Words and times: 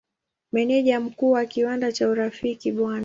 Meneja 0.51 0.99
Mkuu 0.99 1.31
wa 1.31 1.45
kiwanda 1.45 1.91
cha 1.91 2.09
Urafiki 2.09 2.71
Bw. 2.71 2.91